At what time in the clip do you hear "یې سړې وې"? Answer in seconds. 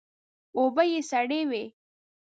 0.91-1.63